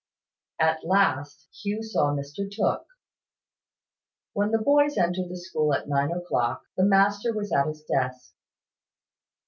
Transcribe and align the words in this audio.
At 0.59 0.83
last, 0.83 1.47
Hugh 1.53 1.83
saw 1.83 2.07
Mr 2.11 2.49
Tooke. 2.51 2.87
When 4.33 4.49
the 4.49 4.57
boys 4.57 4.97
entered 4.97 5.29
school 5.37 5.75
at 5.75 5.87
nine 5.87 6.11
o'clock, 6.11 6.63
the 6.75 6.83
master 6.83 7.31
was 7.31 7.51
at 7.51 7.67
his 7.67 7.83
desk. 7.83 8.33